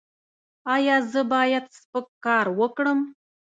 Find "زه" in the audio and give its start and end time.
1.11-1.21